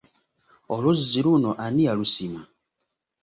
Oluzzi 0.73 1.19
luno 1.25 1.51
ani 1.65 1.81
yalusima? 1.87 2.41